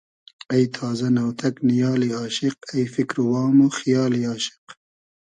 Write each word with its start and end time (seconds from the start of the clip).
اݷ 0.51 0.63
تازۂ، 0.75 1.07
نۆتئگ 1.15 1.55
نیالی 1.67 2.09
آشیق 2.23 2.55
اݷ 2.73 2.83
فیکر 2.93 3.17
و 3.21 3.25
وام 3.31 3.55
و 3.65 3.67
خیالی 3.77 4.21
آشیق 4.33 4.65